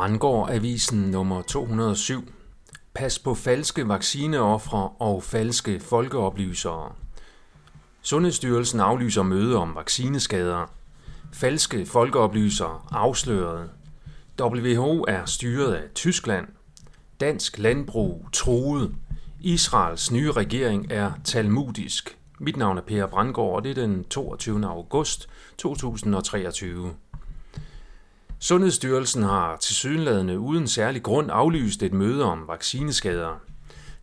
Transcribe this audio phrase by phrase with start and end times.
[0.00, 2.32] Brandgård Avisen nummer 207.
[2.94, 6.92] Pas på falske vaccineoffre og falske folkeoplysere.
[8.02, 10.66] Sundhedsstyrelsen aflyser møde om vaccineskader.
[11.32, 13.70] Falske folkeoplysere afsløret.
[14.40, 16.46] WHO er styret af Tyskland.
[17.20, 18.94] Dansk landbrug truet.
[19.40, 22.18] Israels nye regering er talmudisk.
[22.38, 24.66] Mit navn er Per Brandgård, og det er den 22.
[24.66, 25.28] august
[25.58, 26.94] 2023.
[28.42, 33.40] Sundhedsstyrelsen har tilsyneladende uden særlig grund aflyst et møde om vaccineskader.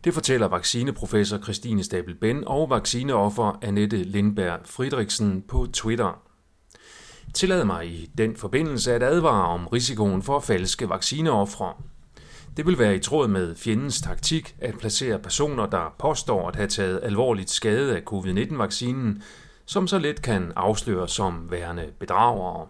[0.04, 6.22] Det fortæller vaccineprofessor Christine Stabel Ben og vaccineoffer Annette Lindberg Friedrichsen på Twitter.
[7.34, 11.72] Tillad mig i den forbindelse at advare om risikoen for falske vaccineoffre.
[12.56, 16.68] Det vil være i tråd med fjendens taktik at placere personer, der påstår at have
[16.68, 19.22] taget alvorligt skade af covid-19-vaccinen,
[19.66, 22.66] som så let kan afsløres som værende bedragere.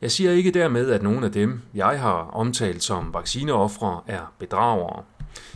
[0.00, 5.02] Jeg siger ikke dermed, at nogen af dem, jeg har omtalt som vaccineoffre, er bedragere.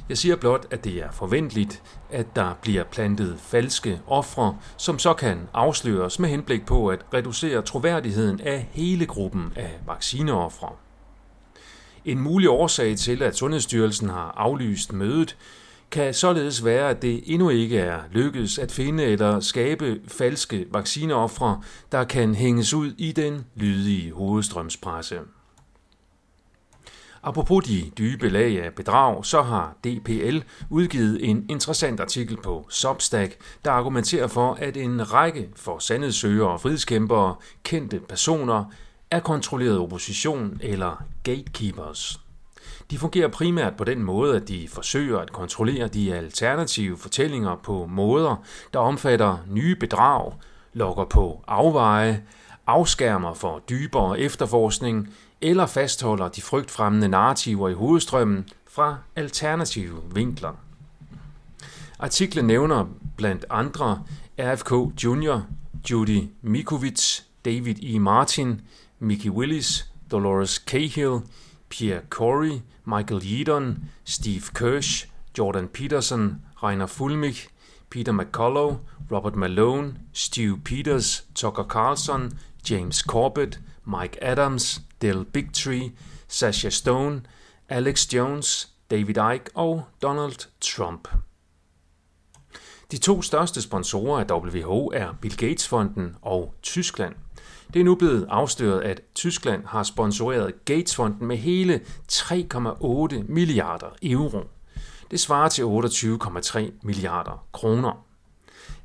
[0.08, 5.14] Jeg siger blot, at det er forventeligt, at der bliver plantet falske ofre, som så
[5.14, 10.68] kan afsløres med henblik på at reducere troværdigheden af hele gruppen af vaccineoffre.
[12.04, 15.36] En mulig årsag til, at Sundhedsstyrelsen har aflyst mødet,
[15.90, 21.62] kan således være, at det endnu ikke er lykkedes at finde eller skabe falske vaccineoffre,
[21.92, 25.18] der kan hænges ud i den lydige hovedstrømspresse.
[27.22, 30.38] Apropos de dybe lag af bedrag, så har DPL
[30.70, 36.60] udgivet en interessant artikel på Substack, der argumenterer for, at en række for sandhedssøgere og
[36.60, 38.64] frihedskæmpere, kendte personer,
[39.10, 42.20] er kontrolleret opposition eller gatekeepers.
[42.90, 47.86] De fungerer primært på den måde, at de forsøger at kontrollere de alternative fortællinger på
[47.86, 48.36] måder,
[48.72, 50.32] der omfatter nye bedrag,
[50.72, 52.22] lokker på afveje,
[52.66, 60.52] afskærmer for dybere efterforskning eller fastholder de frygtfremmende narrativer i hovedstrømmen fra alternative vinkler.
[61.98, 64.02] Artiklen nævner blandt andre
[64.38, 64.72] RFK
[65.04, 65.40] Jr.,
[65.90, 67.98] Judy Mikovic, David E.
[67.98, 68.60] Martin,
[68.98, 71.18] Mickey Willis, Dolores Cahill,
[71.70, 77.48] Pierre Corey, Michael Yeadon, Steve Kirsch, Jordan Peterson, Rainer Fulmich,
[77.88, 85.92] Peter McCullough, Robert Malone, Stu Peters, Tucker Carlson, James Corbett, Mike Adams, Dale Bigtree,
[86.28, 87.22] Sasha Stone,
[87.68, 91.08] Alex Jones, David Icke og Donald Trump.
[92.90, 97.14] De to største sponsorer af WHO er Bill Gates-fonden og Tyskland.
[97.74, 101.80] Det er nu blevet afsløret, at Tyskland har sponsoreret Gates-fonden med hele
[102.12, 104.44] 3,8 milliarder euro.
[105.10, 108.04] Det svarer til 28,3 milliarder kroner.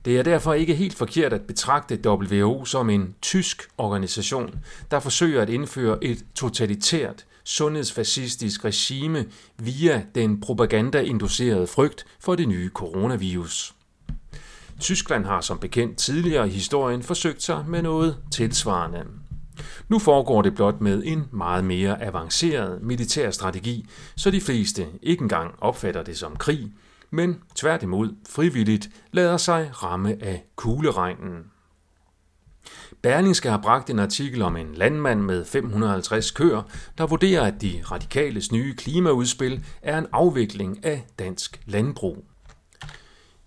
[0.06, 4.60] Det er derfor ikke helt forkert at betragte WHO som en tysk organisation,
[4.92, 9.26] der forsøger at indføre et totalitært, sundhedsfascistisk regime
[9.58, 13.76] via den propagandainducerede frygt for det nye coronavirus.
[14.80, 19.04] Tyskland har som bekendt tidligere i historien forsøgt sig med noget tilsvarende.
[19.90, 25.22] Nu foregår det blot med en meget mere avanceret militær strategi, så de fleste ikke
[25.22, 26.72] engang opfatter det som krig,
[27.12, 31.44] men tværtimod frivilligt lader sig ramme af kugleregnen.
[33.02, 36.62] Berlingske har bragt en artikel om en landmand med 550 køer,
[36.98, 42.26] der vurderer, at de radikales nye klimaudspil er en afvikling af dansk landbrug.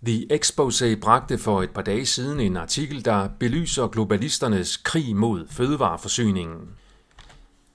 [0.06, 5.46] The Expose bragte for et par dage siden en artikel, der belyser globalisternes krig mod
[5.50, 6.68] fødevareforsyningen.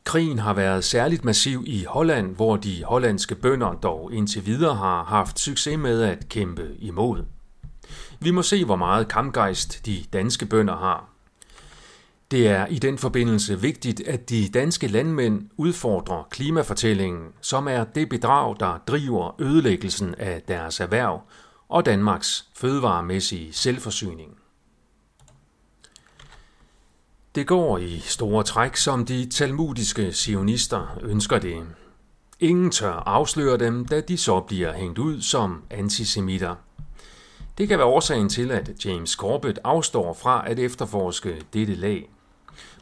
[0.04, 5.04] Krigen har været særligt massiv i Holland, hvor de hollandske bønder dog indtil videre har
[5.04, 7.24] haft succes med at kæmpe imod.
[8.20, 11.10] Vi må se, hvor meget kampgejst de danske bønder har.
[12.32, 18.10] Det er i den forbindelse vigtigt, at de danske landmænd udfordrer klimafortællingen, som er det
[18.10, 21.22] bedrag, der driver ødelæggelsen af deres erhverv
[21.74, 24.38] og Danmarks fødevaremæssige selvforsyning.
[27.36, 31.64] Det går i store træk, som de talmudiske sionister ønsker det.
[32.40, 36.56] Ingen tør afsløre dem, da de så bliver hængt ud som antisemitter.
[37.58, 42.10] Det kan være årsagen til, at James Corbett afstår fra at efterforske dette lag.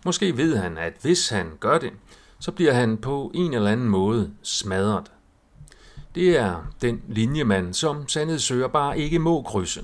[0.05, 1.91] Måske ved han, at hvis han gør det,
[2.39, 5.11] så bliver han på en eller anden måde smadret.
[6.15, 9.83] Det er den linjemand, som sandhedssøger bare ikke må krydse.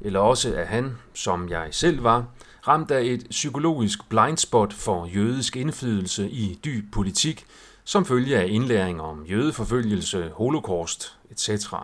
[0.00, 2.26] Eller også er han, som jeg selv var,
[2.68, 7.46] ramt af et psykologisk blindspot for jødisk indflydelse i dyb politik,
[7.84, 11.74] som følge af indlæring om jødeforfølgelse, holocaust etc.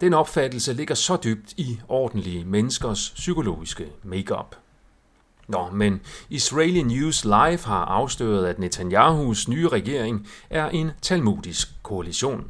[0.00, 4.61] Den opfattelse ligger så dybt i ordentlige menneskers psykologiske makeup.
[5.48, 6.00] Nå, men
[6.30, 12.44] Israeli News Live har afsløret, at Netanyahus nye regering er en talmudisk koalition.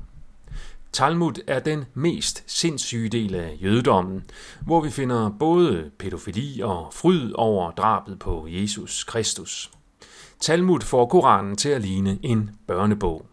[0.93, 4.25] Talmud er den mest sindssyge del af jødedommen,
[4.61, 9.71] hvor vi finder både pædofili og fryd over drabet på Jesus Kristus.
[10.41, 13.27] Talmud får Koranen til at ligne en børnebog.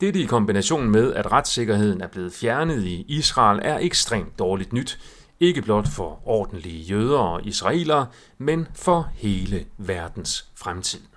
[0.00, 4.98] Dette i kombination med, at retssikkerheden er blevet fjernet i Israel, er ekstremt dårligt nyt,
[5.42, 8.06] ikke blot for ordentlige jøder og israelere,
[8.38, 11.00] men for hele verdens fremtid.